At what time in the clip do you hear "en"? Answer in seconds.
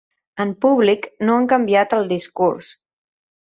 0.45-0.53